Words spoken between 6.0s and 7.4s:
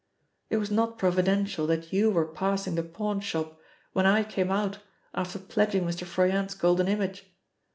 Froyant's golden image.